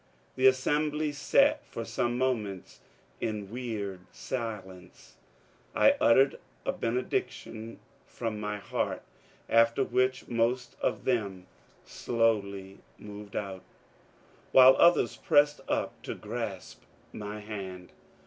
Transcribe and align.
The 0.35 0.47
assembly 0.47 1.11
sat 1.11 1.63
for 1.67 1.85
some 1.85 2.17
moments 2.17 2.79
in 3.19 3.51
weird 3.51 3.99
silence. 4.11 5.17
I 5.75 5.91
uttered 6.01 6.39
a 6.65 6.71
benediction 6.71 7.79
from 8.07 8.39
my 8.39 8.57
heart, 8.57 9.03
after 9.47 9.83
which 9.83 10.27
most 10.27 10.75
of 10.81 11.05
them 11.05 11.45
slowly 11.85 12.79
moved 12.97 13.35
out, 13.35 13.61
while 14.51 14.75
others 14.77 15.17
pressed 15.17 15.61
up 15.69 16.01
to 16.01 16.15
grasp 16.15 16.81
my 17.13 17.39
hand. 17.39 17.91